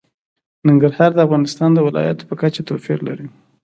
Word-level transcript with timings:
ننګرهار 0.67 1.11
د 1.15 1.19
افغانستان 1.27 1.69
د 1.73 1.79
ولایاتو 1.87 2.27
په 2.29 2.35
کچه 2.41 2.61
توپیر 2.69 2.99
لري. 3.07 3.27